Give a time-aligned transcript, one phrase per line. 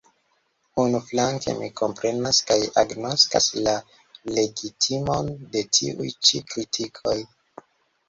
[0.83, 3.77] Unuflanke, mi komprenas kaj agnoskas la
[4.35, 7.19] legitimon de tiuj ĉi kritikoj.